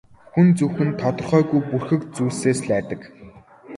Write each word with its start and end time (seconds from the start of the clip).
Хүн 0.31 0.47
зөвхөн 0.57 0.89
тодорхойгүй 1.01 1.61
бүрхэг 1.69 2.01
зүйлсээс 2.15 2.59
л 2.65 2.69
айдаг. 2.77 3.01